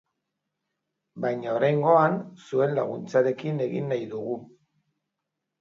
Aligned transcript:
Baina 1.25 1.51
oraingoan, 1.57 2.17
zuen 2.47 2.73
laguntzarekin 2.79 3.63
egin 3.67 3.89
nahi 3.93 4.09
dugu. 4.15 4.35